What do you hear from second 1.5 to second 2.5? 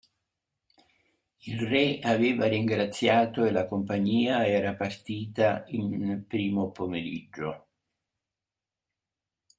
re aveva